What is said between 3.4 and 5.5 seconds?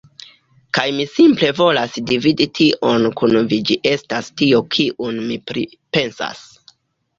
vi ĝi estas tio kiun mi